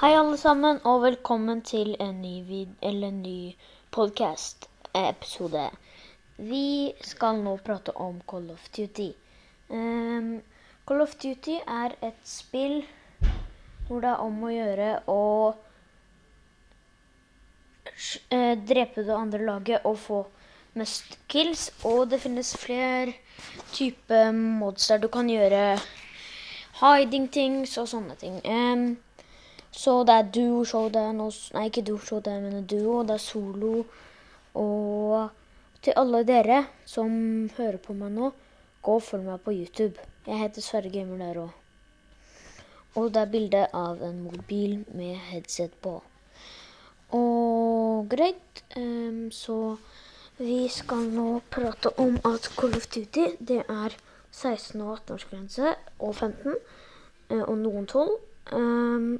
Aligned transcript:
Hei, 0.00 0.14
alle 0.16 0.38
sammen, 0.40 0.78
og 0.88 1.02
velkommen 1.02 1.58
til 1.60 1.90
en 2.00 2.22
ny, 2.22 2.64
ny 3.12 3.32
podcast-episode. 3.92 5.66
Vi 6.38 6.92
skal 7.04 7.42
nå 7.44 7.52
prate 7.66 7.92
om 8.00 8.22
Call 8.24 8.46
of 8.54 8.64
Duty. 8.72 9.10
Um, 9.68 10.30
Call 10.88 11.04
of 11.04 11.12
Duty 11.20 11.58
er 11.66 11.98
et 12.00 12.16
spill 12.24 12.78
hvor 13.90 14.00
det 14.00 14.08
er 14.14 14.24
om 14.24 14.40
å 14.40 14.54
gjøre 14.54 14.88
å 15.04 15.20
eh, 18.32 18.56
drepe 18.72 19.04
det 19.04 19.20
andre 19.20 19.44
laget 19.52 19.84
og 19.84 20.00
få 20.06 20.22
mest 20.80 21.18
kills. 21.28 21.68
Og 21.84 22.08
det 22.14 22.22
finnes 22.24 22.56
flere 22.56 23.12
typer 23.76 24.32
mods 24.32 24.88
der 24.88 25.04
du 25.04 25.10
kan 25.12 25.28
gjøre 25.28 25.76
hiding 26.80 27.28
things 27.28 27.76
og 27.76 27.92
sånne 27.92 28.16
ting. 28.16 28.40
Ehm, 28.48 28.94
så 29.72 30.04
det 30.06 30.14
er 30.14 30.30
duoshow, 30.34 30.88
det 30.88 30.96
er 31.02 31.30
s- 31.30 31.52
Nei, 31.54 31.64
ikke 31.68 31.82
duoshow, 31.86 32.20
det 32.20 32.32
er 32.32 32.60
duo. 32.62 33.02
Det 33.02 33.10
er 33.10 33.16
solo. 33.18 33.84
Og 34.54 35.30
til 35.82 35.92
alle 35.96 36.24
dere 36.24 36.66
som 36.86 37.50
hører 37.56 37.78
på 37.78 37.94
meg 37.94 38.12
nå, 38.12 38.32
gå 38.82 38.94
og 38.94 39.02
følg 39.02 39.24
meg 39.24 39.40
på 39.40 39.52
YouTube. 39.52 39.96
Jeg 40.26 40.38
heter 40.38 40.60
Sverre 40.62 40.90
Gamer 40.90 41.16
der 41.18 41.40
òg. 41.40 41.50
Og 42.96 43.12
det 43.14 43.22
er 43.22 43.30
bilde 43.30 43.66
av 43.72 44.02
en 44.02 44.22
mobil 44.22 44.84
med 44.94 45.16
headset 45.30 45.70
på. 45.82 46.02
Og 47.12 48.08
greit, 48.10 48.62
um, 48.76 49.30
så 49.30 49.76
vi 50.38 50.68
skal 50.68 50.96
nå 51.14 51.40
prate 51.50 51.92
om 51.98 52.16
at 52.24 52.48
Call 52.56 52.76
of 52.76 52.86
Duty 52.86 53.26
det 53.40 53.64
er 53.68 53.96
16- 54.32 54.80
og 54.82 54.98
18-årsgrense 54.98 55.74
og 55.98 56.14
15, 56.14 56.54
eh, 57.30 57.42
og 57.42 57.58
noen 57.58 57.86
12. 57.86 58.16
Ehm, 58.52 59.18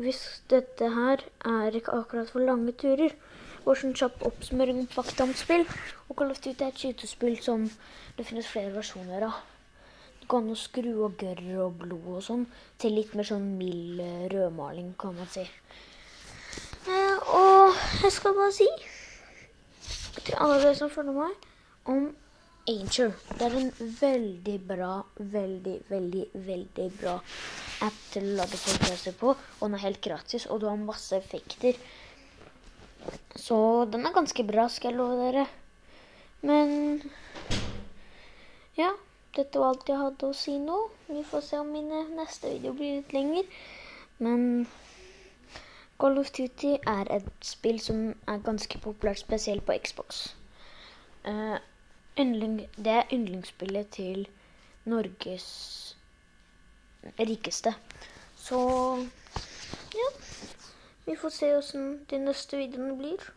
hvis 0.00 0.20
dette 0.50 0.90
her 0.94 1.22
er 1.46 1.76
ikke 1.78 1.94
akkurat 1.94 2.30
for 2.30 2.44
lange 2.44 2.72
turer, 2.78 3.14
Vår 3.64 3.78
sånn 3.80 3.94
kjapp 3.96 4.20
oppsummering 4.28 4.82
om 4.82 4.88
fakta 4.92 5.24
om 5.24 5.30
spill, 5.32 5.62
og 6.10 6.18
Call 6.18 6.32
of 6.34 6.40
Duty 6.44 6.66
er 6.66 6.72
et 6.72 6.80
skytespill 6.82 7.38
som 7.40 7.62
det 8.18 8.26
finnes 8.28 8.48
flere 8.50 8.74
versjoner 8.74 9.24
av. 9.24 9.38
Det 10.20 10.28
går 10.28 10.42
an 10.42 10.52
å 10.52 10.56
skru 10.58 10.90
og 11.06 11.16
gørr 11.22 11.40
og 11.64 11.78
blod 11.80 12.10
og 12.18 12.24
sånn 12.26 12.42
til 12.80 12.92
litt 12.98 13.14
mer 13.16 13.24
sånn 13.28 13.46
mild 13.56 14.02
eh, 14.04 14.26
rødmaling, 14.34 14.90
kan 15.00 15.16
man 15.16 15.30
si. 15.32 15.46
Eh, 16.92 17.32
og 17.32 17.72
jeg 18.02 18.12
skal 18.12 18.36
bare 18.36 18.52
si 18.52 18.68
til 20.18 20.36
alle 20.36 20.60
dere 20.60 20.76
som 20.76 20.92
følger 20.92 21.16
meg, 21.16 21.48
om 21.88 22.10
Anger. 22.68 23.12
Det 23.38 23.44
er 23.44 23.54
en 23.58 23.72
veldig 24.00 24.54
bra, 24.64 24.92
veldig, 25.18 25.74
veldig, 25.90 26.22
veldig 26.46 26.86
bra 26.96 27.18
app 27.84 27.98
til 28.14 28.30
å 28.30 28.36
lage 28.38 28.56
podkaster 28.56 29.16
på. 29.20 29.34
Og 29.34 29.66
den 29.66 29.76
er 29.76 29.82
helt 29.82 30.00
gratis, 30.04 30.46
og 30.48 30.62
du 30.62 30.68
har 30.70 30.80
masse 30.80 31.12
effekter. 31.16 31.76
Så 33.36 33.58
den 33.92 34.06
er 34.08 34.14
ganske 34.16 34.46
bra, 34.48 34.64
skal 34.72 34.94
jeg 34.94 34.98
love 35.00 35.18
dere. 35.20 35.44
Men 36.40 37.02
ja, 38.78 38.94
dette 39.36 39.60
var 39.60 39.74
alt 39.74 39.92
jeg 39.92 40.00
hadde 40.00 40.30
å 40.30 40.38
si 40.38 40.56
nå. 40.62 40.78
Vi 41.10 41.26
får 41.28 41.44
se 41.44 41.60
om 41.60 41.68
mine 41.74 42.06
neste 42.16 42.54
video 42.54 42.72
blir 42.78 43.02
litt 43.02 43.12
lenger. 43.12 43.52
Men 44.24 44.64
Call 46.00 46.16
of 46.18 46.32
Duty 46.32 46.78
er 46.80 47.12
et 47.12 47.28
spill 47.44 47.76
som 47.82 48.06
er 48.24 48.42
ganske 48.48 48.80
populært, 48.80 49.20
spesielt 49.20 49.68
på 49.68 49.76
Xbox. 49.84 50.24
Eh, 51.28 51.60
yndling, 52.24 52.58
det 52.76 52.96
er 52.98 53.12
yndlingsspillet 53.12 53.92
til 53.94 54.26
Norges 54.84 55.48
rikeste. 57.20 57.74
Så 58.36 58.58
ja. 59.94 60.10
Vi 61.06 61.16
får 61.20 61.28
se 61.28 61.56
åssen 61.56 61.88
de 62.10 62.18
neste 62.18 62.56
videoene 62.56 62.96
blir. 62.96 63.32